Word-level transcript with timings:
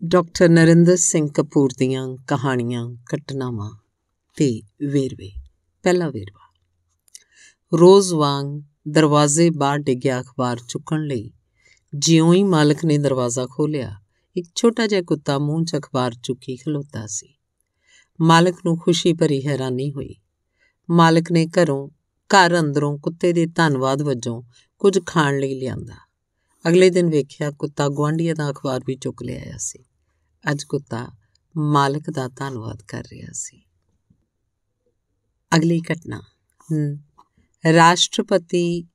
Doctor 0.00 0.48
Narendra 0.48 0.96
Singh 0.96 1.28
Kapoor 1.34 1.70
ਦੀਆਂ 1.78 2.16
ਕਹਾਣੀਆਂ, 2.28 2.88
ਘਟਨਾਵਾਂ 3.14 3.70
ਤੇ 4.36 4.62
ਵੇਰਵੇ। 4.88 5.30
ਪਹਿਲਾ 5.82 6.08
ਵੇਰਵਾ। 6.08 6.52
ਰੋਜ਼ 7.78 8.12
ਵਾਂਗ 8.14 8.62
ਦਰਵਾਜ਼ੇ 8.88 9.50
ਬਾਹਰ 9.50 9.78
ਡਿੱਗਿਆ 9.78 10.20
ਅਖਬਾਰ 10.20 10.60
ਚੁੱਕਣ 10.68 11.02
ਲਈ 11.02 11.30
ਜਿਉਂ 11.94 12.34
ਹੀ 12.34 12.42
ਮਾਲਕ 12.42 12.84
ਨੇ 12.84 12.98
ਦਰਵਾਜ਼ਾ 12.98 13.46
ਖੋਲ੍ਹਿਆ, 13.46 13.96
ਇੱਕ 14.36 14.46
ਛੋਟਾ 14.54 14.86
ਜਿਹਾ 14.86 15.02
ਕੁੱਤਾ 15.02 15.38
ਮੂੰਹ 15.38 15.64
'ਚ 15.64 15.76
ਅਖਬਾਰ 15.76 16.14
ਚੁੱਕੀ 16.22 16.56
ਖਲੋਤਾ 16.56 17.06
ਸੀ। 17.06 17.34
ਮਾਲਕ 18.20 18.56
ਨੂੰ 18.64 18.78
ਖੁਸ਼ੀ 18.78 19.12
ਭਰੀ 19.12 19.46
ਹੈਰਾਨੀ 19.46 19.92
ਹੋਈ। 19.92 20.14
ਮਾਲਕ 20.90 21.32
ਨੇ 21.32 21.46
ਘਰੋਂ, 21.46 21.88
ਘਰ 22.30 22.60
ਅੰਦਰੋਂ 22.60 22.98
ਕੁੱਤੇ 22.98 23.32
ਦੇ 23.32 23.46
ਧੰਨਵਾਦ 23.46 24.02
ਵਜੋਂ 24.02 24.42
ਕੁਝ 24.78 24.98
ਖਾਣ 25.06 25.38
ਲਈ 25.38 25.60
ਲਿਆਂਦਾ। 25.60 26.11
ਅਗਲੇ 26.68 26.90
ਦਿਨ 26.90 27.10
ਵੇਖਿਆ 27.10 27.50
ਕੁੱਤਾ 27.50 27.88
ਗੁਆਂਢੀਆਂ 27.88 28.34
ਦਾ 28.34 28.50
ਅਖਬਾਰ 28.50 28.80
ਵੀ 28.86 28.96
ਚੁੱਕ 28.96 29.22
ਲਿਆਇਆ 29.22 29.56
ਸੀ। 29.58 29.84
ਅੱਜ 30.50 30.64
ਕੁੱਤਾ 30.64 31.08
ਮਾਲਕ 31.56 32.10
ਦਾ 32.10 32.28
ਧੰਨਵਾਦ 32.28 32.82
ਕਰ 32.82 33.04
ਰਿਹਾ 33.12 33.28
ਸੀ। 33.32 33.62
ਅਗਲੀ 35.56 35.80
ਘਟਨਾ। 35.92 36.22
ਰਾਸ਼ਟਰਪਤੀ 37.72 38.88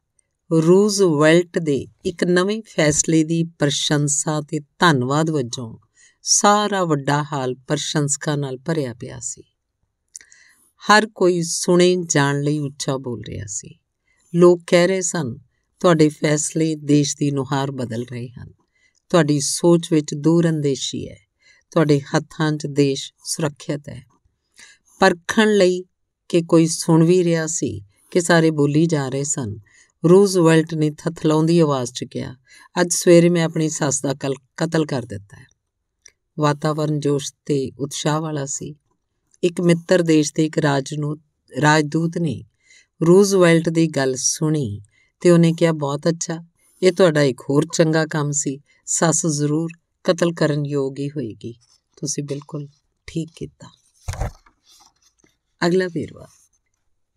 ਰੂਜ਼ਵੈਲਟ 0.51 1.59
ਦੇ 1.59 1.87
ਇੱਕ 2.05 2.23
ਨਵੇਂ 2.23 2.61
ਫੈਸਲੇ 2.61 3.23
ਦੀ 3.23 3.43
ਪ੍ਰਸ਼ੰਸਾ 3.43 4.41
ਤੇ 4.41 4.59
ਧੰਨਵਾਦ 4.59 5.29
ਵਜੋਂ 5.29 5.77
ਸਾਰਾ 6.21 6.83
ਵੱਡਾ 6.83 7.23
ਹਾਲ 7.33 7.55
ਪ੍ਰਸ਼ੰਸਕਾਂ 7.55 8.37
ਨਾਲ 8.37 8.57
ਭਰਿਆ 8.57 8.93
ਪਿਆ 8.93 9.19
ਸੀ। 9.19 9.43
ਹਰ 10.91 11.07
ਕੋਈ 11.15 11.41
ਸੁਣੇ 11.43 11.95
ਜਾਣ 12.05 12.41
ਲਈ 12.41 12.59
ਉੱਚਾ 12.59 12.97
ਬੋਲ 12.97 13.23
ਰਿਹਾ 13.27 13.45
ਸੀ। 13.47 13.79
ਲੋਕ 14.35 14.61
ਕਹਿ 14.67 14.87
ਰਹੇ 14.87 15.01
ਸਨ 15.01 15.46
ਤੁਹਾਡੇ 15.79 16.09
ਫੈਸਲੇ 16.09 16.75
ਦੇਸ਼ 16.75 17.17
ਦੀ 17.17 17.31
ਨੁਹਾਰ 17.31 17.71
ਬਦਲ 17.71 18.05
ਰਹੇ 18.11 18.29
ਹਨ। 18.29 18.53
ਤੁਹਾਡੀ 19.09 19.39
ਸੋਚ 19.39 19.87
ਵਿੱਚ 19.93 20.13
ਦੂਰ 20.13 20.49
ਅੰਦੇਸ਼ੀ 20.49 21.09
ਹੈ। 21.09 21.19
ਤੁਹਾਡੇ 21.71 21.99
ਹੱਥਾਂ 21.99 22.51
'ਚ 22.51 22.65
ਦੇਸ਼ 22.65 23.13
ਸੁਰੱਖਿਅਤ 23.23 23.89
ਹੈ। 23.89 24.05
ਪਰਖਣ 24.99 25.55
ਲਈ 25.55 25.83
ਕਿ 26.29 26.41
ਕੋਈ 26.41 26.67
ਸੁਣ 26.67 27.05
ਵੀ 27.05 27.23
ਰਿਹਾ 27.23 27.47
ਸੀ 27.47 27.81
ਕਿ 28.11 28.21
ਸਾਰੇ 28.21 28.51
ਬੋਲੀ 28.51 28.85
ਜਾ 28.85 29.09
ਰਹੇ 29.09 29.23
ਸਨ, 29.23 29.57
ਰੂਜ਼ਵੈਲਟ 30.09 30.73
ਨੇ 30.73 30.91
ਥਥਲਾਉਂਦੀ 30.91 31.59
ਆਵਾਜ਼ 31.59 31.93
'ਚ 31.93 32.03
ਕਿਹਾ, 32.03 32.35
ਅੱਜ 32.81 32.93
ਸਵੇਰੇ 32.93 33.29
ਮੈਂ 33.29 33.43
ਆਪਣੀ 33.43 33.69
ਸੱਸ 33.69 34.01
ਦਾ 34.01 34.13
ਕਤਲ 34.57 34.85
ਕਰ 34.85 35.01
ਦਿੱਤਾ 35.01 35.37
ਹੈ। 35.37 35.45
ਵਾਤਾਵਰਣ 36.39 36.99
ਜੋਸ਼ 36.99 37.33
ਤੇ 37.45 37.71
ਉਤਸ਼ਾਹ 37.79 38.21
ਵਾਲਾ 38.21 38.45
ਸੀ। 38.45 38.75
ਇੱਕ 39.43 39.61
ਮਿੱਤਰ 39.61 40.01
ਦੇਸ਼ 40.01 40.33
ਦੇ 40.35 40.45
ਇੱਕ 40.45 40.57
ਰਾਜ 40.57 40.93
ਨੂੰ, 40.93 41.17
ਰਾਜਦੂਤ 41.61 42.17
ਨੇ 42.17 42.43
ਰੂਜ਼ਵੈਲਟ 43.07 43.69
ਦੀ 43.69 43.87
ਗੱਲ 43.87 44.15
ਸੁਣੀ 44.15 44.81
ਤੇ 45.21 45.31
ਉਹਨੇ 45.31 45.53
ਕਿਹਾ, 45.53 45.71
ਬਹੁਤ 45.71 46.07
ਅੱਛਾ। 46.07 46.45
ਇਹ 46.81 46.91
ਤੁਹਾਡਾ 46.91 47.21
ਇੱਕ 47.21 47.41
ਹੋਰ 47.49 47.65
ਚੰਗਾ 47.73 48.05
ਕੰਮ 48.05 48.31
ਸੀ। 48.31 48.59
ਸੱਸ 48.85 49.25
ਜ਼ਰੂਰ 49.25 49.69
ਕਤਲ 50.03 50.33
ਕਰਨ 50.33 50.65
ਯੋਗ 50.65 50.99
ਹੀ 50.99 51.09
ਹੋਏਗੀ। 51.09 51.53
ਤੁਸੀਂ 51.97 52.23
ਬਿਲਕੁਲ 52.23 52.67
ਠੀਕ 53.07 53.29
ਕੀਤਾ। 53.35 53.67
ਅਗਲਾ 55.67 55.87
ਵੇਰਵਾ। 55.87 56.27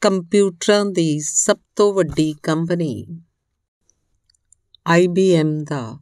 ਕੰਪਿਊਟਰਾਂ 0.00 0.84
ਦੀ 0.84 1.20
ਸਭ 1.20 1.56
ਤੋਂ 1.76 1.94
ਵੱਡੀ 1.94 2.34
ਕੰਪਨੀ 2.42 3.06
IBM 4.92 5.64
ਦਾ 5.64 5.98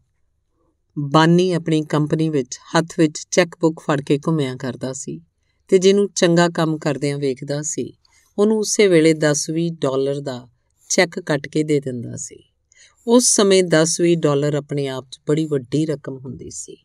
ਬਾਨੀ 0.98 1.52
ਆਪਣੀ 1.52 1.82
ਕੰਪਨੀ 1.82 2.28
ਵਿੱਚ 2.28 2.58
ਹੱਥ 2.58 2.86
ਵਿੱਚ 2.98 3.26
ਚੈੱਕ 3.30 3.56
ਬੁੱਕ 3.60 3.80
ਫੜ 3.80 4.00
ਕੇ 4.00 4.18
ਘੁੰਮਿਆ 4.18 4.56
ਕਰਦਾ 4.56 4.92
ਸੀ 4.92 5.20
ਤੇ 5.68 5.78
ਜਿਹਨੂੰ 5.78 6.08
ਚੰਗਾ 6.14 6.48
ਕੰਮ 6.48 6.78
ਕਰਦਿਆਂ 6.78 7.18
ਵੇਖਦਾ 7.18 7.62
ਸੀ, 7.62 7.92
ਉਹਨੂੰ 8.38 8.58
ਉਸੇ 8.58 8.88
ਵੇਲੇ 8.88 9.14
10-20 9.14 9.68
ਡਾਲਰ 9.70 10.20
ਦਾ 10.20 10.48
ਚੈੱਕ 10.88 11.20
ਕੱਟ 11.20 11.48
ਕੇ 11.48 11.62
ਦੇ 11.62 11.80
ਦਿੰਦਾ 11.80 12.16
ਸੀ। 12.16 12.44
ਉਸ 13.06 13.34
ਸਮੇਂ 13.34 13.62
10-20 13.62 14.14
ਡਾਲਰ 14.14 14.54
ਆਪਣੇ 14.54 14.88
ਆਪ 14.88 15.06
'ਚ 15.10 15.20
ਬੜੀ 15.28 15.46
ਵੱਡੀ 15.46 15.86
ਰਕਮ 15.86 16.18
ਹੁੰਦੀ 16.18 16.50
ਸੀ। 16.50 16.76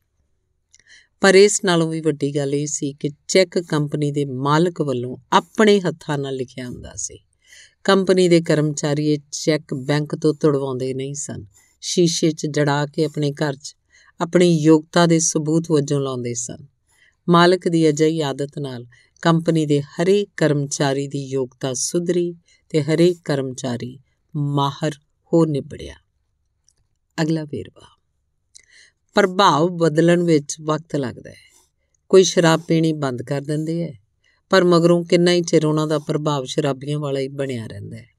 ਪਰ 1.22 1.36
ਇਸ 1.36 1.64
ਨਾਲੋਂ 1.64 1.90
ਵੀ 1.90 2.02
ਵੱਡੀ 2.02 2.36
ਗੱਲ 2.36 2.56
ਇਹ 2.56 2.68
ਸੀ 2.68 2.94
ਕਿ 2.94 3.10
ਚੈੱਕ 3.28 3.60
ਕੰਪਨੀ 3.60 4.12
ਦੇ 4.12 4.26
ਮਾਲਕ 4.26 4.82
ਵੱਲੋਂ 4.82 5.18
ਆਪਣੇ 5.34 5.80
ਹੱਥਾਂ 5.80 6.18
ਨਾਲ 6.18 6.36
ਲਿਖਿਆ 6.36 6.68
ਹੁੰਦਾ 6.68 6.92
ਸੀ। 6.96 7.20
ਕੰਪਨੀ 7.84 8.28
ਦੇ 8.28 8.42
ਕਰਮਚਾਰੀ 8.42 9.08
ਇਹ 9.08 9.20
ਚੈੱਕ 9.32 9.74
ਬੈਂਕ 9.74 10.16
ਤੋਂ 10.16 10.34
ਤੁੜਵਾਉਂਦੇ 10.34 10.94
ਨਹੀਂ 10.94 11.14
ਸਨ। 11.14 11.46
ਸ਼ੀਸ਼ੇ 11.82 12.32
'ਚ 12.32 12.46
ਜੜਾ 12.46 12.86
ਕੇ 12.86 13.06
ਆਪਣੇ 13.06 13.32
ਘਰ 13.32 13.56
'ਚ 13.56 13.76
ਆਪਣੀ 14.22 14.58
ਯੋਗਤਾ 14.58 15.06
ਦੇ 15.06 15.20
ਸਬੂਤ 15.20 15.64
ਵਜੋਂ 15.72 16.02
ਲਾਉਂਦੇ 16.02 16.34
ਸਨ। 16.34 16.66
ਮਾਲਕ 17.30 17.68
ਦੀ 17.68 17.90
ਅਜਿਹੀ 17.90 18.22
ਆਦਤ 18.22 18.60
ਨਾਲ 18.60 18.86
ਕੰਪਨੀ 19.22 19.66
ਦੇ 19.66 19.82
ਹਰੇਕ 19.82 20.30
ਕਰਮਚਾਰੀ 20.38 21.08
ਦੀ 21.08 21.26
ਯੋਗਤਾ 21.26 21.74
ਸੁਧਰੀ 21.74 22.36
ਤੇ 22.74 22.84
ਹਰੇਕ 22.84 23.18
ਕਰਮਚਾਰੀ 23.26 24.00
ਮਾਹਰ 24.36 24.92
ਹੋ 25.34 25.46
ਨਿਬੜਿਆ। 25.46 25.96
ਅਗਲਾ 27.22 27.44
ਵੇਰਵਾ। 27.44 27.88
ਪ੍ਰਭਾਵ 29.14 29.70
ਬਦਲਣ 29.70 30.24
ਵਿੱਚ 30.24 30.56
ਵਕਤ 30.62 30.96
ਲੱਗਦਾ 30.96 31.30
ਹੈ। 31.30 31.72
ਕੋਈ 32.10 32.24
ਸ਼ਰਾਬ 32.24 32.62
ਪੀਣੀ 32.62 32.94
ਬੰਦ 32.94 33.22
ਕਰ 33.22 33.42
ਦਿੰਦੇ 33.42 33.84
ਹੈ, 33.84 34.00
ਪਰ 34.50 34.64
ਮਗਰੋਂ 34.64 35.06
ਕਿੰਨਾ 35.06 35.32
ਹੀ 35.32 35.42
ਚਿਰ 35.42 35.66
ਉਹਨਾਂ 35.66 35.88
ਦਾ 35.88 36.00
ਪ੍ਰਭਾਵ 36.00 36.44
ਸ਼ਰਾਬੀਆਂ 36.46 37.00
ਵਾਲਾ 37.00 37.20
ਹੀ 37.20 37.28
ਬਣਿਆ 37.28 37.68
ਰਹਿੰਦਾ 37.68 37.98
ਹੈ। 37.98 38.10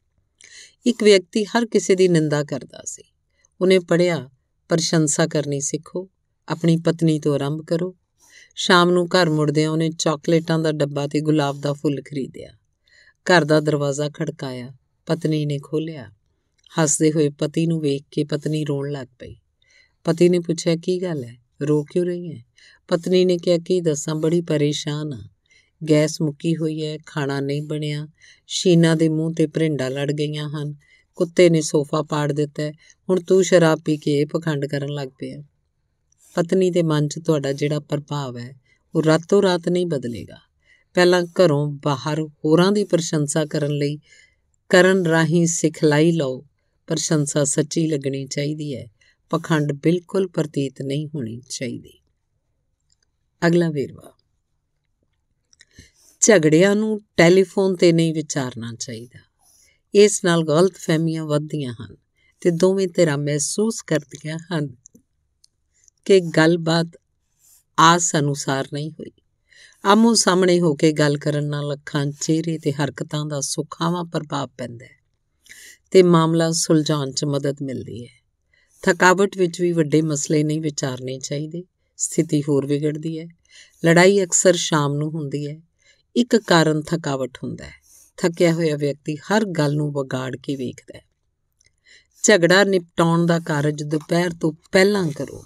ਇੱਕ 0.87 1.03
ਵਿਅਕਤੀ 1.03 1.45
ਹਰ 1.45 1.67
ਕਿਸੇ 1.67 1.95
ਦੀ 1.95 2.09
ਨਿੰਦਾ 2.09 2.45
ਕਰਦਾ 2.45 2.83
ਸੀ। 2.85 3.03
ਉਹਨੇ 3.61 3.79
ਪੜਿਆ 3.79 4.31
ਪ੍ਰਸ਼ੰਸਾ 4.69 5.27
ਕਰਨੀ 5.27 5.61
ਸਿੱਖੋ, 5.61 6.11
ਆਪਣੀ 6.49 6.77
ਪਤਨੀ 6.77 7.21
ਤੋਂ 7.21 7.35
ਆਰੰਭ 7.35 7.65
ਕਰੋ। 7.67 7.97
ਸ਼ਾਮ 8.57 8.91
ਨੂੰ 8.91 9.07
ਘਰ 9.07 9.31
ਮੁੜਦਿਆਂ 9.31 9.71
ਉਹਨੇ 9.71 9.91
ਚਾਕਲੇਟਾਂ 9.91 10.59
ਦਾ 10.59 10.73
ਡੱਬਾ 10.73 11.07
ਤੇ 11.07 11.21
ਗੁਲਾਬ 11.21 11.61
ਦਾ 11.61 11.73
ਫੁੱਲ 11.73 12.03
ਖਰੀਦਿਆ। 12.03 12.51
ਘਰ 13.31 13.45
ਦਾ 13.45 13.61
ਦਰਵਾਜ਼ਾ 13.61 14.09
ਖੜਕਾਇਆ, 14.09 14.73
ਪਤਨੀ 15.07 15.47
ਨੇ 15.47 15.59
ਖੋਲ੍ਹਿਆ। 15.59 16.11
ਹੱਸਦੇ 16.81 17.12
ਹੋਏ 17.12 17.29
ਪਤੀ 17.29 17.67
ਨੂੰ 17.67 17.81
ਵੇਖ 17.81 18.03
ਕੇ 18.11 18.25
ਪਤਨੀ 18.25 18.65
ਰੋਣ 18.65 18.91
ਲੱਗ 18.91 19.07
ਪਈ। 19.19 19.37
ਪਤੀ 20.05 20.29
ਨੇ 20.29 20.39
ਪੁੱਛਿਆ, 20.39 20.77
ਕੀ 20.77 21.03
ਗੱਲ 21.03 21.25
ਹੈ 21.25 21.37
ਰੋ 21.62 21.83
ਕਿਉਂ 21.83 22.07
ਰਹੀ 22.07 22.33
ਹੈ 22.33 22.45
ਪਤਨੀ 22.89 23.25
ਨੇ 23.25 23.39
ਕਿਹਾ, 23.39 23.59
ਕੀ 23.59 23.81
ਦੱਸਾਂ, 23.81 24.15
ਬੜੀ 24.15 24.41
ਪਰੇਸ਼ਾਨ 24.41 25.12
ਆ। 25.12 25.29
ਗੈਸ 25.91 26.23
ਮੁੱਕੀ 26.23 26.57
ਹੋਈ 26.57 26.87
ਹੈ 26.87 26.99
ਖਾਣਾ 27.07 27.41
ਨਹੀਂ 27.41 27.62
ਬਣਿਆ। 27.62 28.09
ਸ਼ੀਨਾ 28.47 28.95
ਦੇ 28.95 29.09
ਮੂੰਹ 29.09 29.35
ਤੇ 29.35 29.47
ਭਰਿੰਡਾ 29.47 29.89
ਲੜ 29.89 30.12
ਗਈਆਂ 30.12 30.49
ਹਨ। 30.49 30.75
ਕੁੱਤੇ 31.17 31.51
ਨੇ 31.51 31.61
ਸੋਫਾ 31.61 32.03
ਪਾੜ 32.03 32.33
ਦਿੱਤਾ। 32.33 32.71
ਹੁਣ 33.11 33.21
ਤੂੰ 33.21 33.45
ਸ਼ਰਾਬ 33.45 33.81
ਪੀ 33.85 33.97
ਕੇ 33.97 34.19
ਇਹ 34.19 34.27
ਪਖੰਡ 34.27 34.67
ਕਰਨ 34.67 34.89
ਲੱਗ 34.89 35.09
ਪਿਆ। 35.09 35.43
ਪਤਨੀ 36.35 36.71
ਦੇ 36.71 36.83
ਮਨ 36.83 37.09
'ਚ 37.09 37.19
ਤੁਹਾਡਾ 37.27 37.53
ਜਿਹੜਾ 37.53 37.81
ਪ੍ਰਭਾਵ 37.81 38.39
ਹੈ 38.39 38.61
ਉਹ 38.95 39.03
ਰਾਤੋਂ 39.03 39.43
ਰਾਤ 39.43 39.69
ਨਹੀਂ 39.69 39.87
ਬਦਲੇਗਾ। 39.87 40.54
ਪਹਿਲਾਂ 40.94 41.22
ਘਰੋਂ 41.22 41.72
ਬਾਹਰ 41.72 42.22
ਹੋਰਾਂ 42.22 42.72
ਦੀ 42.72 42.84
ਪ੍ਰਸ਼ੰਸਾ 42.84 43.44
ਕਰਨ 43.44 43.71
ਲਈ, 43.71 43.99
ਕਰਨ 44.69 45.06
ਰਾਹੀਂ 45.06 45.47
ਸਿਖਲਾਈ 45.47 46.12
ਲਓ। 46.12 46.47
ਪ੍ਰਸ਼ੰਸਾ 46.87 47.44
ਸੱਚੀ 47.44 47.87
ਲੱਗਣੀ 47.87 48.27
ਚਾਹੀਦੀ 48.27 48.77
ਹੈ। 48.77 48.87
ਪਖੰਡ 49.31 49.72
ਬਿਲਕੁਲ 49.72 50.28
ਪ੍ਰਤੀਤ 50.28 50.82
ਨਹੀਂ 50.82 51.06
ਹੋਣੀ 51.06 51.41
ਚਾਹੀਦੀ। 51.49 52.00
ਅਗਲਾ 53.47 53.71
ਵੇਰਵਾ। 53.71 54.19
ਝਗੜਿਆਂ 56.21 56.77
ਨੂੰ 56.77 57.00
ਟੈਲੀਫੋਨ 57.16 57.76
ਤੇ 57.76 57.93
ਨਹੀਂ 57.93 58.15
ਵਿਚਾਰਨਾ 58.15 58.75
ਚਾਹੀਦਾ। 58.75 59.19
ਇਸ 59.94 60.25
ਨਾਲ 60.25 60.44
ਗਲਤ 60.44 60.75
ਫਹਿਮੀਆਂ 60.75 61.25
ਵੱਧਦੀਆਂ 61.25 61.75
ਹਨ 61.75 61.97
ਤੇ 62.41 62.50
ਦੋਵੇਂ 62.50 62.88
ਤਰ੍ਹਾਂ 62.88 63.19
ਮਹਿਸੂਸ 63.19 63.82
ਕਰਦੀਆਂ 63.82 64.38
ਹਨ 64.38 64.69
ਕਿ 66.05 66.21
ਗੱਲਬਾਤ 66.21 66.87
ਆਸ 67.78 68.16
ਅਨੁਸਾਰ 68.16 68.69
ਨਹੀਂ 68.72 68.91
ਹੋਈ। 68.91 69.24
ਆਮੋ 69.87 70.15
ਸਾਹਮਣੇ 70.15 70.61
ਹੋ 70.61 70.75
ਕੇ 70.75 70.93
ਗੱਲ 70.93 71.19
ਕਰਨ 71.19 71.45
ਨਾਲ 71.45 71.75
ਅੱਖਾਂ, 71.75 72.06
ਚਿਹਰੇ 72.21 72.59
ਤੇ 72.59 72.72
ਹਰਕਤਾਂ 72.72 73.27
ਦਾ 73.27 73.41
ਸੁਖਾਵਾਂ 73.41 74.05
ਪ੍ਰਭਾਵ 74.05 74.50
ਪੈਂਦਾ 74.59 74.84
ਹੈ 74.84 75.05
ਤੇ 75.91 76.03
ਮਾਮਲਾ 76.03 76.53
ਸੁਲਝਾਉਣ 76.53 77.12
'ਚ 77.12 77.25
ਮਦਦ 77.25 77.56
ਮਿਲਦੀ 77.62 78.06
ਹੈ। 78.06 78.11
ਥਕਾਵਟ 78.83 79.37
ਵਿੱਚ 79.37 79.61
ਵੀ 79.61 79.73
ਵੱਡੇ 79.73 80.03
ਮਸਲੇ 80.03 80.43
ਨਹੀਂ 80.43 80.61
ਵਿਚਾਰਨੇ 80.61 81.19
ਚਾਹੀਦੇ, 81.19 81.65
ਸਥਿਤੀ 81.97 82.43
ਹੋਰ 82.49 82.67
ਵਿਗੜਦੀ 82.67 83.19
ਹੈ। 83.19 83.27
ਲੜਾਈ 83.84 84.25
ਅਕਸਰ 84.25 84.55
ਸ਼ਾਮ 84.55 84.94
ਨੂੰ 84.94 85.11
ਹੁੰਦੀ 85.11 85.50
ਹੈ। 85.50 85.61
ਇੱਕ 86.17 86.37
ਕਾਰਨ 86.37 86.83
ਥਕਾਵਟ 86.83 87.31
ਹੁੰਦਾ 87.44 87.65
ਹੈ। 87.65 87.75
ਥੱਕਿਆ 88.17 88.53
ਹੋਇਆ 88.53 88.77
ਵਿਅਕਤੀ 88.77 89.17
ਹਰ 89.17 89.44
ਗੱਲ 89.44 89.75
ਨੂੰ 89.75 89.91
ਵਿਗਾੜ 89.91 90.37
ਕੇ 90.37 90.56
ਵੇਖਦਾ 90.56 90.99
ਹੈ। 90.99 91.05
ਝਗੜਾ 92.23 92.65
ਨਿਪਟਾਉਣ 92.65 93.27
ਦਾ 93.27 93.39
ਕਾਰਜ 93.39 93.83
ਦੁਪਹਿਰ 93.83 94.31
ਤੋਂ 94.41 94.53
ਪਹਿਲਾਂ 94.73 95.11
ਕਰੋ। 95.11 95.44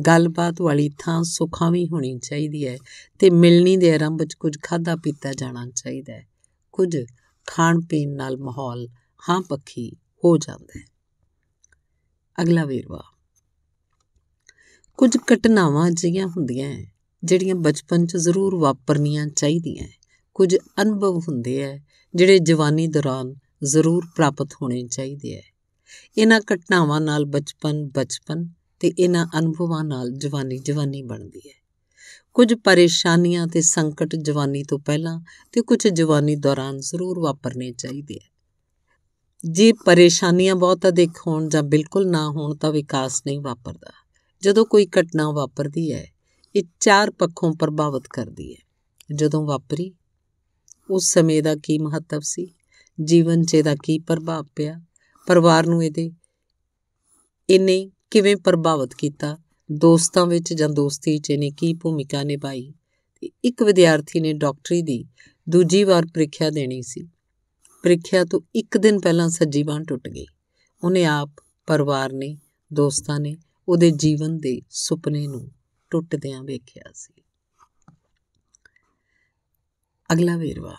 ਗੱਲਬਾਤ 0.00 0.60
ਵਾਲੀ 0.60 0.90
ਥਾਂ 0.98 1.22
ਸੁਖਾਵੀਂ 1.22 1.88
ਹੋਣੀ 1.88 2.18
ਚਾਹੀਦੀ 2.18 2.68
ਹੈ 2.68 2.78
ਤੇ 3.18 3.30
ਮਿਲਣੀ 3.30 3.76
ਦੇ 3.76 3.94
ਆਰੰਭ 3.94 4.20
ਵਿੱਚ 4.20 4.34
ਕੁਝ 4.34 4.58
ਖਾਦਾ 4.62 4.96
ਪੀਤਾ 4.96 5.32
ਜਾਣਾ 5.32 5.66
ਚਾਹੀਦਾ 5.76 6.12
ਹੈ। 6.12 6.26
ਕੁਝ 6.72 6.96
ਖਾਣ 7.46 7.80
ਪੀਣ 7.80 8.10
ਨਾਲ 8.10 8.36
ਮਾਹੌਲ 8.38 8.88
ਹਾਂ 9.28 9.42
ਪੱਖੀ 9.42 9.92
ਹੋ 10.24 10.38
ਜਾਂਦਾ 10.38 10.80
ਹੈ। 10.80 10.84
ਅਗਲਾ 12.42 12.64
ਵੇਰਵਾ। 12.64 13.02
ਕੁਝ 14.96 15.16
ਘਟਨਾਵਾਂ 15.16 15.90
ਜਿਹੀਆਂ 15.90 16.26
ਹੁੰਦੀਆਂ 16.26 16.84
ਜਿਹੜੀਆਂ 17.24 17.54
ਬਚਪਨ 17.54 18.06
'ਚ 18.06 18.16
ਜ਼ਰੂਰ 18.16 18.56
ਵਾਪਰਨੀਆਂ 18.56 19.26
ਚਾਹੀਦੀਆਂ 19.26 19.88
ਕੁਝ 20.34 20.56
ਅਨੁਭਵ 20.82 21.18
ਹੁੰਦੇ 21.18 21.64
ਆ 21.64 21.78
ਜਿਹੜੇ 22.14 22.38
ਜਵਾਨੀ 22.38 22.86
ਦੌਰਾਨ 22.86 23.34
ਜ਼ਰੂਰ 23.64 24.06
ਪ੍ਰਾਪਤ 24.16 24.48
ਹੋਣੇ 24.62 24.86
ਚਾਹੀਦੇ 24.86 25.38
ਆ 25.38 25.42
ਇਹਨਾਂ 26.18 26.40
ਘਟਨਾਵਾਂ 26.54 27.00
ਨਾਲ 27.00 27.24
ਬਚਪਨ 27.24 27.88
ਬਚਪਨ 27.88 28.48
ਤੇ 28.84 28.92
ਇਹਨਾਂ 28.98 29.26
ਅਨੁਭਵਾਂ 29.38 29.84
ਨਾਲ 29.84 30.10
ਜਵਾਨੀ 30.10 30.58
ਜਵਾਨੀ 30.58 31.02
ਬਣਦੀ 31.02 31.38
ਹੈ। 31.38 31.54
ਕੁਝ 32.34 32.54
ਪਰੇਸ਼ਾਨੀਆਂ 32.54 33.46
ਤੇ 33.46 33.60
ਸੰਕਟ 33.60 34.16
ਜਵਾਨੀ 34.16 34.62
ਤੋਂ 34.62 34.78
ਪਹਿਲਾਂ 34.78 35.20
ਤੇ 35.52 35.62
ਕੁਝ 35.62 35.88
ਜਵਾਨੀ 35.88 36.36
ਦੌਰਾਨ 36.36 36.80
ਜ਼ਰੂਰ 36.80 37.18
ਵਾਪਰਨੇ 37.18 37.72
ਚਾਹੀਦੇ 37.72 38.14
ਹੈ। 38.14 38.30
ਜੇ 39.44 39.72
ਪਰੇਸ਼ਾਨੀਆਂ 39.72 40.54
ਬਹੁਤ 40.54 40.86
ਅਧਿਕ 40.88 41.10
ਹੋਣ 41.26 41.48
ਜਾਂ 41.48 41.62
ਬਿਲਕੁਲ 41.62 42.10
ਨਾ 42.10 42.30
ਹੋਣ 42.30 42.56
ਤਾਂ 42.56 42.72
ਵਿਕਾਸ 42.72 43.22
ਨਹੀਂ 43.26 43.40
ਵਾਪਰਦਾ। 43.40 43.92
ਜਦੋਂ 44.42 44.66
ਕੋਈ 44.66 44.86
ਘਟਨਾ 44.86 45.30
ਵਾਪਰਦੀ 45.30 45.92
ਹੈ, 45.92 46.12
ਇਹ 46.56 46.64
ਚਾਰ 46.80 47.10
ਪੱਖੋਂ 47.10 47.54
ਪ੍ਰਭਾਵਿਤ 47.54 48.02
ਕਰਦੀ 48.12 48.54
ਹੈ। 48.54 48.68
ਜਦੋਂ 49.14 49.46
ਵਾਪਰੀ, 49.46 49.94
ਉਸ 50.90 51.12
ਸਮੇਂ 51.12 51.42
ਦਾ 51.42 51.56
ਕੀ 51.56 51.78
ਮਹੱਤਵ 51.78 52.20
ਸੀ? 52.20 52.54
ਜੀਵਨ 53.04 53.44
'ਚ 53.44 53.54
ਇਹਦਾ 53.54 53.74
ਕੀ 53.74 53.98
ਪ੍ਰਭਾਵ 53.98 54.46
ਪਿਆ? 54.56 54.80
ਪਰਿਵਾਰ 55.26 55.66
ਨੂੰ 55.66 55.84
ਇਹਦੇ, 55.84 56.12
ਇਹਨੇ 57.50 57.90
ਕਿਵੇਂ 58.14 58.36
ਪ੍ਰਭਾਵਿਤ 58.36 58.94
ਕੀਤਾ? 58.94 59.38
ਦੋਸਤਾਂ 59.72 60.26
ਵਿੱਚ 60.26 60.52
ਜਾਂ 60.52 60.68
ਦੋਸਤੀ 60.68 61.18
'ਚ 61.18 61.30
ਇਹਨੇ 61.30 61.50
ਕੀ 61.50 61.74
ਭੂਮਿਕਾ 61.74 62.22
ਨਿਭਾਈ? 62.22 62.74
ਇੱਕ 63.44 63.62
ਵਿਦਿਆਰਥੀ 63.62 64.20
ਨੇ 64.20 64.32
ਡਾਕਟਰੀ 64.32 64.82
ਦੀ 64.82 65.04
ਦੂਜੀ 65.48 65.84
ਵਾਰ 65.84 66.06
ਪ੍ਰੀਖਿਆ 66.06 66.50
ਦੇਣੀ 66.50 66.82
ਸੀ। 66.82 67.04
ਪ੍ਰੀਖਿਆ 67.82 68.24
ਤੋਂ 68.24 68.40
ਇੱਕ 68.54 68.78
ਦਿਨ 68.78 69.00
ਪਹਿਲਾਂ 69.00 69.28
ਸੱਜੀ 69.28 69.62
ਬਾਂਹ 69.62 69.84
ਟੁੱਟ 69.84 70.08
ਗਈ। 70.08 70.26
ਉਹਨੇ 70.84 71.04
ਆਪ, 71.04 71.30
ਪਰਿਵਾਰ 71.66 72.12
ਨੇ, 72.12 72.38
ਦੋਸਤਾਂ 72.72 73.20
ਨੇ 73.20 73.36
ਉਹਦੇ 73.68 73.90
ਜੀਵਨ 73.90 74.38
ਦੇ 74.38 74.60
ਸੁਪਨੇ 74.70 75.26
ਨੂੰ 75.26 75.52
ਟੁੱਟਦਿਆਂ 75.90 76.42
ਵੇਖਿਆ 76.42 76.84
ਸੀ। 76.94 77.22
ਅਗਲਾ 80.12 80.36
ਵੇਰਵਾ। 80.36 80.74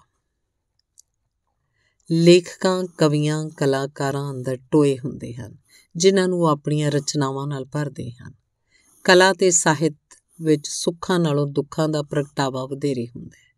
ਲੇਖਕਾਂ, 2.11 2.85
ਕਵੀਆਂ, 2.97 3.49
ਕਲਾਕਾਰਾਂ 3.49 4.31
ਅੰਦਰ 4.31 4.57
ਟੋਏ 4.71 4.97
ਹੁੰਦੇ 4.97 5.33
ਹਨ, 5.33 5.57
ਜਿਨ੍ਹਾਂ 5.95 6.27
ਨੂੰ 6.27 6.47
ਆਪਣੀਆਂ 6.47 6.91
ਰਚਨਾਵਾਂ 6.91 7.47
ਨਾਲ 7.47 7.65
ਭਰਦੇ 7.65 8.11
ਹਨ। 8.11 8.33
ਕਲਾ 9.03 9.33
ਤੇ 9.33 9.51
ਸਾਹਿਤ 9.51 9.95
ਵਿੱਚ 10.41 10.67
ਸੁੱਖਾਂ 10.67 11.19
ਨਾਲੋਂ 11.19 11.47
ਦੁੱਖਾਂ 11.47 11.89
ਦਾ 11.89 12.01
ਪ੍ਰਗਟਾਵਾ 12.03 12.65
ਵਧੇਰੇ 12.65 13.07
ਹੁੰਦਾ 13.07 13.37
ਹੈ। 13.37 13.55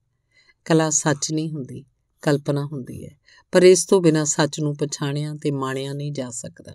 ਕਲਾ 0.65 0.89
ਸੱਚ 0.89 1.31
ਨਹੀਂ 1.31 1.49
ਹੁੰਦੀ, 1.49 1.85
ਕਲਪਨਾ 2.21 2.65
ਹੁੰਦੀ 2.65 3.05
ਹੈ, 3.05 3.17
ਪਰ 3.51 3.63
ਇਸ 3.63 3.85
ਤੋਂ 3.85 4.01
ਬਿਨਾ 4.01 4.23
ਸੱਚ 4.23 4.59
ਨੂੰ 4.59 4.75
ਪਛਾਣਿਆ 4.75 5.33
ਤੇ 5.33 5.51
ਮਾਣਿਆ 5.51 5.93
ਨਹੀਂ 5.93 6.11
ਜਾ 6.11 6.29
ਸਕਦਾ। 6.29 6.73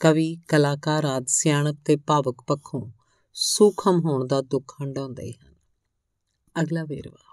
ਕਵੀ, 0.00 0.36
ਕਲਾਕਾਰ 0.48 1.04
ਆਦ 1.04 1.24
ਸਿਆਣਪ 1.28 1.76
ਤੇ 1.84 1.96
ਭਾਵਕ 1.96 2.42
ਪੱਖੋਂ 2.46 2.90
ਸੂਖਮ 3.34 4.00
ਹੋਣ 4.00 4.26
ਦਾ 4.26 4.40
ਦੁੱਖ 4.40 4.74
ਹੰਡਾਉਂਦੇ 4.82 5.32
ਹਨ। 5.32 5.54
ਅਗਲਾ 6.62 6.84
ਵੇਰਵਾ। 6.84 7.23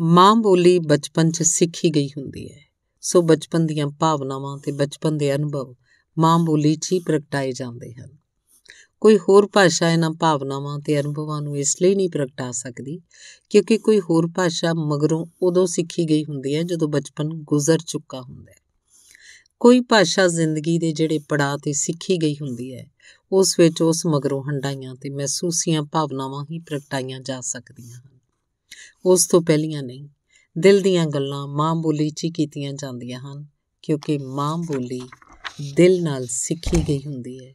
ਮਾਂ 0.00 0.36
ਬੋਲੀ 0.36 0.78
ਬਚਪਨ 0.78 1.30
'ਚ 1.30 1.42
ਸਿੱਖੀ 1.42 1.90
ਗਈ 1.90 2.08
ਹੁੰਦੀ 2.08 2.48
ਹੈ। 2.48 2.60
ਸੋ 3.00 3.22
ਬਚਪਨ 3.22 3.66
ਦੀਆਂ 3.66 3.86
ਭਾਵਨਾਵਾਂ 3.86 4.58
ਤੇ 4.58 4.72
ਬਚਪਨ 4.72 5.18
ਦੇ 5.18 5.34
ਅਨੁਭਵ 5.34 5.74
ਮਾਂ 6.18 6.38
ਬੋਲੀ 6.38 6.76
'ਚ 6.76 6.92
ਹੀ 6.92 6.98
ਪ੍ਰਗਟਾਏ 6.98 7.52
ਜਾਂਦੇ 7.52 7.92
ਹਨ। 7.94 8.16
ਕੋਈ 9.00 9.18
ਹੋਰ 9.18 9.48
ਭਾਸ਼ਾ 9.52 9.92
ਇਹਨਾਂ 9.92 10.10
ਭਾਵਨਾਵਾਂ 10.10 10.78
ਤੇ 10.78 11.00
ਅਨੁਭਵਾਂ 11.00 11.42
ਨੂੰ 11.42 11.58
ਇਸ 11.58 11.82
ਲਈ 11.82 11.94
ਨਹੀਂ 11.94 12.10
ਪ੍ਰਗਟਾ 12.10 12.52
ਸਕਦੀ 12.52 13.00
ਕਿਉਂਕਿ 13.50 13.78
ਕੋਈ 13.78 14.00
ਹੋਰ 14.00 14.28
ਭਾਸ਼ਾ 14.36 14.74
ਮਗਰੋਂ 14.74 15.26
ਉਦੋਂ 15.42 15.66
ਸਿੱਖੀ 15.66 16.04
ਗਈ 16.04 16.24
ਹੁੰਦੀ 16.24 16.54
ਹੈ 16.54 16.62
ਜਦੋਂ 16.62 16.88
ਬਚਪਨ 16.88 17.28
ਗੁਜ਼ਰ 17.28 17.78
ਚੁੱਕਾ 17.86 18.22
ਹੁੰਦਾ 18.22 18.52
ਹੈ। 18.52 18.56
ਕੋਈ 19.60 19.80
ਭਾਸ਼ਾ 19.80 20.28
ਜ਼ਿੰਦਗੀ 20.28 20.78
ਦੇ 20.78 20.92
ਜਿਹੜੇ 20.92 21.18
ਪੜਾਅ 21.28 21.56
ਤੇ 21.56 21.72
ਸਿੱਖੀ 21.72 22.16
ਗਈ 22.16 22.34
ਹੁੰਦੀ 22.34 22.74
ਹੈ, 22.74 22.90
ਉਸ 23.32 23.60
ਵਿੱਚ 23.60 23.82
ਉਸ 23.82 24.06
ਮਗਰੋਂ 24.06 24.42
ਹੰਡਾਈਆਂ 24.42 24.94
ਤੇ 24.94 25.10
ਮਹਿਸੂਸੀਆਂ 25.10 25.82
ਭਾਵਨਾਵਾਂ 25.82 26.44
ਹੀ 26.50 26.58
ਪ੍ਰਗਟਾਈਆਂ 26.58 27.20
ਜਾ 27.20 27.40
ਸਕਦੀਆਂ 27.40 27.96
ਹਨ। 27.96 28.13
ਉਸ 29.06 29.26
ਤੋਂ 29.26 29.42
ਪਹਿਲੀਆਂ 29.42 29.82
ਨਹੀਂ, 29.82 30.08
ਦਿਲ 30.58 30.80
ਦੀਆਂ 30.80 31.06
ਗੱਲਾਂ 31.06 31.46
ਮਾਂ 31.46 31.74
ਬੋਲੀ 31.74 32.10
'ਚ 32.10 32.24
ਹੀ 32.24 32.30
ਕੀਤੀਆਂ 32.30 32.72
ਜਾਂਦੀਆਂ 32.72 33.20
ਹਨ, 33.20 33.46
ਕਿਉਂਕਿ 33.82 34.18
ਮਾਂ 34.18 34.58
ਬੋਲੀ 34.58 35.00
ਦਿਲ 35.76 36.02
ਨਾਲ 36.02 36.26
ਸਿੱਖੀ 36.26 36.82
ਗਈ 36.88 37.02
ਹੁੰਦੀ 37.06 37.46
ਹੈ। 37.46 37.54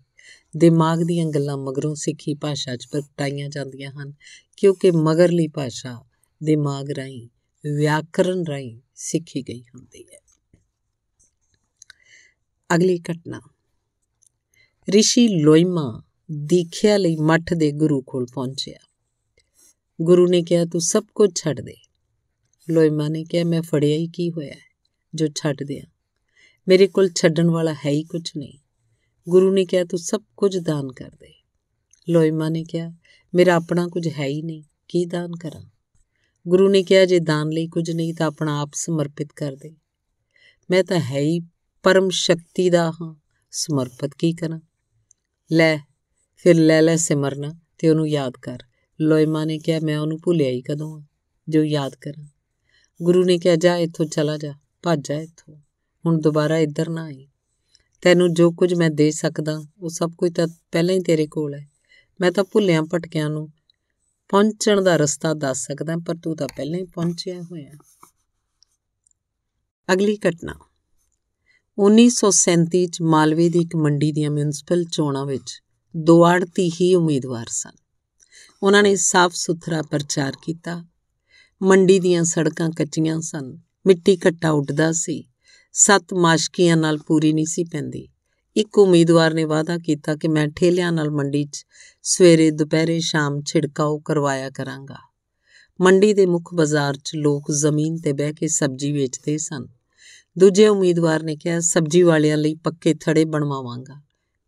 ਦਿਮਾਗ 0.57 0.99
ਦੀਆਂ 1.03 1.25
ਗੱਲਾਂ 1.25 1.57
ਮਗਰੋਂ 1.57 1.95
ਸਿੱਖੀ 1.95 2.33
ਭਾਸ਼ਾ 2.33 2.75
'ਚ 2.75 2.87
ਪ੍ਰਗਟਾਈਆਂ 2.91 3.49
ਜਾਂਦੀਆਂ 3.49 3.91
ਹਨ, 3.91 4.13
ਕਿਉਂਕਿ 4.57 4.91
ਮਗਰਲੀ 4.91 5.47
ਭਾਸ਼ਾ 5.47 6.05
ਦਿਮਾਗ 6.43 6.91
ਰਾਹੀਂ 6.91 7.29
ਵਿਆਕਰਣ 7.75 8.45
ਰਾਹੀਂ 8.45 8.79
ਸਿੱਖੀ 8.95 9.41
ਗਈ 9.41 9.61
ਹੁੰਦੀ 9.61 10.05
ਹੈ। 10.13 10.19
ਅਗਲੀ 12.75 12.99
ਘਟਨਾ। 12.99 13.41
ਰਿਸ਼ੀ 14.89 15.27
ਲੋਇਮਾ 15.27 16.03
ਦੀਖਿਆ 16.31 16.97
ਲਈ 16.97 17.15
ਮੱਠ 17.15 17.53
ਦੇ 17.53 17.71
ਗੁਰੂ 17.71 18.01
ਕੋਲ 18.01 18.25
ਪਹੁੰਚਿਆ। 18.33 18.88
ਗੁਰੂ 20.01 20.27
ਨੇ 20.27 20.41
ਕਿਹਾ, 20.43 20.65
ਤੂੰ 20.65 20.81
ਸਭ 20.81 21.03
ਕੁਝ 21.15 21.31
ਛੱਡ 21.35 21.61
ਦੇ। 21.61 21.75
ਲੋਇਮਾ 22.69 23.07
ਨੇ 23.07 23.23
ਕਿਹਾ, 23.23 23.43
ਮੈਂ 23.43 23.61
ਫੜਿਆ 23.61 23.97
ਹੀ 23.97 24.07
ਕੀ 24.07 24.31
ਹੋਇਆ 24.31 24.55
ਜੋ 25.15 25.27
ਛੱਡ 25.27 25.63
ਦਿਆਂ? 25.63 25.85
ਮੇਰੇ 26.67 26.87
ਕੋਲ 26.87 27.09
ਛੱਡਣ 27.15 27.49
ਵਾਲਾ 27.49 27.73
ਹੈ 27.73 27.89
ਹੀ 27.89 28.03
ਕੁਝ 28.03 28.31
ਨਹੀਂ। 28.37 28.59
ਗੁਰੂ 29.29 29.53
ਨੇ 29.53 29.65
ਕਿਹਾ, 29.65 29.83
ਤੂੰ 29.83 29.99
ਸਭ 29.99 30.21
ਕੁਝ 30.37 30.57
ਦਾਨ 30.57 30.91
ਕਰ 30.91 31.09
ਦੇ। 31.09 31.33
ਲੋਇਮਾ 32.09 32.49
ਨੇ 32.49 32.63
ਕਿਹਾ, 32.63 32.93
ਮੇਰਾ 33.35 33.55
ਆਪਣਾ 33.55 33.87
ਕੁਝ 33.87 34.07
ਹੈ 34.07 34.25
ਹੀ 34.25 34.41
ਨਹੀਂ, 34.41 34.63
ਕੀ 34.87 35.05
ਦਾਨ 35.05 35.35
ਕਰਾਂ? 35.35 35.65
ਗੁਰੂ 36.47 36.69
ਨੇ 36.69 36.83
ਕਿਹਾ, 36.83 37.05
ਜੇ 37.05 37.19
ਦਾਨ 37.19 37.49
ਲਈ 37.49 37.67
ਕੁਝ 37.67 37.91
ਨਹੀਂ 37.91 38.13
ਤਾਂ 38.13 38.27
ਆਪਣਾ 38.27 38.61
ਆਪ 38.61 38.69
ਸਮਰਪਿਤ 38.73 39.33
ਕਰ 39.35 39.55
ਦੇ। 39.55 39.75
ਮੈਂ 40.69 40.83
ਤਾਂ 40.83 40.99
ਹੈ 40.99 41.19
ਹੀ 41.19 41.39
ਪਰਮ 41.83 42.09
ਸ਼ਕਤੀ 42.09 42.69
ਦਾ 42.69 42.91
ਹਾਂ, 42.91 43.15
ਸਮਰਪਿਤ 43.51 44.11
ਕੀ 44.13 44.33
ਕਰਾਂ? 44.33 44.59
ਲੈ, 45.51 45.77
ਫਿਰ 46.35 46.55
ਲੈ 46.55 46.81
ਲੈ 46.81 46.95
ਸਿਮਰਨਾ 46.95 47.53
ਤੇ 47.77 47.89
ਉਹਨੂੰ 47.89 48.07
ਯਾਦ 48.07 48.33
ਕਰ। 48.41 48.59
ਲੋਇਮਾ 49.01 49.45
ਨੇ 49.45 49.59
ਕਿਹਾ, 49.59 49.79
ਮੈਂ 49.83 49.99
ਉਹਨੂੰ 49.99 50.19
ਭੁੱਲਿਆ 50.23 50.49
ਹੀ 50.49 50.61
ਕਦੋਂ 50.61 51.01
ਜੋ 51.49 51.63
ਯਾਦ 51.63 51.95
ਕਰਾਂ। 51.95 52.25
ਗੁਰੂ 53.01 53.23
ਨੇ 53.23 53.37
ਕਿਹਾ, 53.37 53.55
ਜਾ 53.55 53.77
ਇੱਥੋਂ 53.77 54.05
ਚਲਾ 54.05 54.37
ਜਾ, 54.37 54.53
ਭੱਜ 54.83 55.07
ਜਾ 55.07 55.19
ਇੱਥੋਂ। 55.21 55.55
ਹੁਣ 56.05 56.21
ਦੁਬਾਰਾ 56.21 56.57
ਇੱਧਰ 56.57 56.89
ਨਾ 56.89 57.03
ਆਈ। 57.03 57.27
ਤੈਨੂੰ 58.01 58.33
ਜੋ 58.33 58.51
ਕੁਝ 58.51 58.73
ਮੈਂ 58.73 58.89
ਦੇ 58.89 59.11
ਸਕਦਾ, 59.11 59.63
ਉਹ 59.79 59.89
ਸਭ 59.89 60.11
ਕੁਝ 60.17 60.33
ਤਾਂ 60.33 60.47
ਪਹਿਲਾਂ 60.71 60.95
ਹੀ 60.95 60.99
ਤੇਰੇ 60.99 61.27
ਕੋਲ 61.27 61.53
ਹੈ। 61.53 61.69
ਮੈਂ 62.21 62.31
ਤਾਂ 62.31 62.43
ਭੁੱਲਿਆਂ 62.43 62.83
ਭਟਕਿਆਂ 62.83 63.29
ਨੂੰ 63.29 63.49
ਪਹੁੰਚਣ 64.29 64.81
ਦਾ 64.81 64.97
ਰਸਤਾ 64.97 65.33
ਦੱਸ 65.33 65.65
ਸਕਦਾ, 65.65 65.95
ਪਰ 66.07 66.15
ਤੂੰ 66.23 66.35
ਤਾਂ 66.35 66.47
ਪਹਿਲਾਂ 66.47 66.79
ਹੀ 66.79 66.85
ਪਹੁੰਚਿਆ 66.85 67.41
ਹੋਇਆ। 67.41 67.71
ਅਗਲੀ 69.93 70.17
ਘਟਨਾ। 70.29 70.53
1937 71.77 72.87
ਚ 72.87 73.01
ਮਾਲਵੇ 73.01 73.49
ਦੀ 73.49 73.59
ਇੱਕ 73.59 73.75
ਮੰਡੀ 73.75 74.11
ਦੀਆਂ 74.11 74.31
ਮਿਊਨਿਸਪਲ 74.31 74.83
ਚੋਣਾਂ 74.83 75.25
ਵਿੱਚ 75.25 75.63
ਦੋ 75.97 76.25
ਆੜਤੀ 76.25 76.69
ਹੀ 76.69 76.95
ਉਮੀਦਵਾਰ 76.95 77.45
ਸਨ। 77.49 77.88
ਉਹਨਾਂ 78.63 78.83
ਨੇ 78.83 78.95
ਸਾਫ਼ 78.95 79.35
ਸੁਥਰਾ 79.35 79.81
ਪ੍ਰਚਾਰ 79.81 80.33
ਕੀਤਾ। 80.43 80.85
ਮੰਡੀ 81.61 81.99
ਦੀਆਂ 81.99 82.23
ਸੜਕਾਂ 82.23 82.69
ਕੱਚੀਆਂ 82.69 83.21
ਸਨ। 83.21 83.59
ਮਿੱਟੀ 83.87 84.17
ਘੱਟਾ 84.17 84.49
ਉੱਡਦਾ 84.51 84.91
ਸੀ। 84.91 85.25
ਸੱਤ 85.73 86.13
ਮਾਸ਼ਕੀਆਂ 86.13 86.77
ਨਾਲ 86.77 86.97
ਪੂਰੀ 86.97 87.33
ਨਹੀਂ 87.33 87.45
ਸੀ 87.45 87.63
ਪੈਂਦੀ। 87.63 88.09
ਇੱਕ 88.57 88.77
ਉਮੀਦਵਾਰ 88.77 89.33
ਨੇ 89.33 89.43
ਵਾਅਦਾ 89.43 89.77
ਕੀਤਾ 89.77 90.15
ਕਿ 90.15 90.27
ਮੈਂ 90.27 90.47
ਠੇਲਿਆਂ 90.47 90.91
ਨਾਲ 90.91 91.11
ਮੰਡੀ 91.11 91.45
'ਚ 91.45 91.65
ਸਵੇਰੇ 92.03 92.51
ਦੁਪਹਿਰੇ 92.51 92.99
ਸ਼ਾਮ 92.99 93.41
ਛਿੜਕਾਓ 93.41 93.99
ਕਰਵਾਇਆ 93.99 94.49
ਕਰਾਂਗਾ। 94.49 94.97
ਮੰਡੀ 95.81 96.13
ਦੇ 96.13 96.25
ਮੁੱਖ 96.25 96.53
ਬਾਜ਼ਾਰ 96.53 96.97
'ਚ 96.97 97.11
ਲੋਕ 97.15 97.51
ਜ਼ਮੀਨ 97.51 97.97
ਤੇ 97.97 98.13
ਬਹਿ 98.13 98.33
ਕੇ 98.33 98.47
ਸਬਜ਼ੀ 98.47 98.91
ਵੇਚਦੇ 98.91 99.37
ਸਨ। 99.37 99.67
ਦੂਜੇ 100.37 100.67
ਉਮੀਦਵਾਰ 100.67 101.23
ਨੇ 101.23 101.35
ਕਿਹਾ, 101.35 101.59
ਸਬਜ਼ੀ 101.59 102.01
ਵਾਲਿਆਂ 102.01 102.37
ਲਈ 102.37 102.55
ਪੱਕੇ 102.55 102.93
ਥੜੇ 102.93 103.25
ਬਣਵਾਵਾਂਗਾ। 103.25 104.01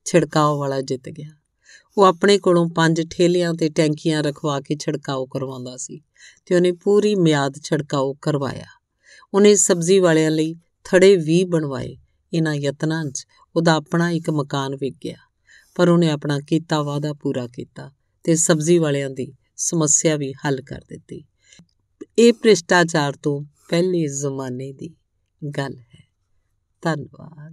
ਛਿੜਕਾਓ 0.05 0.59
ਵਾਲਾ 0.59 0.81
ਜਿੱਤ 0.81 1.09
ਗਿਆ। 1.09 1.40
ਉਹ 1.97 2.03
ਆਪਣੇ 2.03 2.37
ਕੋਲੋਂ 2.37 2.69
ਪੰਜ 2.69 3.01
ਠੇਲਿਆਂ 3.11 3.53
ਤੇ 3.53 3.69
ਟੈਂਕੀਆਂ 3.69 4.23
ਰਖਵਾ 4.23 4.61
ਕੇ 4.61 4.75
ਛਿੜਕਾਓ 4.75 5.25
ਕਰਵਾਉਂਦਾ 5.25 5.77
ਸੀ 5.77 6.01
ਤੇ 6.45 6.55
ਉਹਨੇ 6.55 6.71
ਪੂਰੀ 6.71 7.15
ਮਿਆਦ 7.15 7.53
ਛਿੜਕਾਓ 7.63 8.13
ਕਰਵਾਇਆ। 8.13 8.65
ਉਹਨੇ 9.33 9.55
ਸਬਜ਼ੀ 9.55 9.99
ਵਾਲਿਆਂ 9.99 10.31
ਲਈ 10.31 10.55
ਥੜੇ 10.83 11.15
ਵੀ 11.15 11.43
ਬਣਵਾਏ। 11.43 11.97
ਇਹਨਾਂ 12.33 12.55
ਯਤਨਾਂ 12.55 13.05
'ਚ 13.05 13.27
ਉਹਦਾ 13.55 13.73
ਆਪਣਾ 13.73 14.09
ਇੱਕ 14.09 14.29
ਮਕਾਨ 14.29 14.75
ਵਿਕ 14.75 14.95
ਗਿਆ, 15.03 15.17
ਪਰ 15.75 15.89
ਉਹਨੇ 15.89 16.09
ਆਪਣਾ 16.09 16.39
ਕੀਤਾ 16.39 16.81
ਵਾਅਦਾ 16.81 17.13
ਪੂਰਾ 17.13 17.47
ਕੀਤਾ 17.47 17.91
ਤੇ 18.23 18.35
ਸਬਜ਼ੀ 18.35 18.77
ਵਾਲਿਆਂ 18.77 19.09
ਦੀ 19.09 19.33
ਸਮੱਸਿਆ 19.55 20.15
ਵੀ 20.15 20.33
ਹੱਲ 20.33 20.61
ਕਰ 20.61 20.81
ਦਿੱਤੀ। 20.89 21.25
ਇਹ 22.17 22.33
ਭ੍ਰਿਸ਼ਟਾਚਾਰ 22.33 23.13
ਤੋਂ 23.23 23.41
ਪਹਿਲੇ 23.69 24.07
ਜ਼ਮਾਨੇ 24.07 24.71
ਦੀ 24.71 24.89
ਗੱਲ 25.57 25.77
ਹੈ। 25.77 26.11
ਧੰਨਵਾਦ। 26.81 27.49